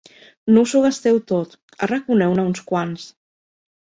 [0.53, 1.53] No us ho gasteu tot,
[1.89, 3.05] arraconeu-ne uns quants.